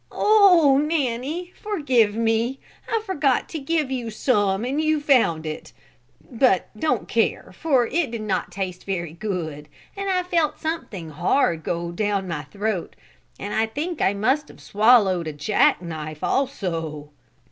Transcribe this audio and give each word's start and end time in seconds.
"Oh, 0.11 0.79
Nanny, 0.83 1.53
forgive 1.61 2.15
me, 2.15 2.59
I 2.89 3.03
forgot 3.05 3.47
to 3.49 3.59
give 3.59 3.91
you 3.91 4.09
some 4.09 4.65
and 4.65 4.81
you 4.81 4.99
found 4.99 5.45
it, 5.45 5.73
but 6.27 6.69
don't 6.75 7.07
care 7.07 7.53
for 7.53 7.85
it 7.85 8.09
did 8.09 8.21
not 8.23 8.51
taste 8.51 8.83
very 8.87 9.13
good 9.13 9.69
and 9.95 10.09
I 10.09 10.23
felt 10.23 10.59
something 10.59 11.11
hard 11.11 11.61
go 11.63 11.91
down 11.91 12.27
my 12.27 12.41
throat 12.41 12.95
and 13.39 13.53
I 13.53 13.67
think 13.67 14.01
I 14.01 14.15
must 14.15 14.47
have 14.47 14.59
swallowed 14.59 15.27
a 15.27 15.33
jack 15.33 15.83
knife 15.83 16.23
also. 16.23 17.11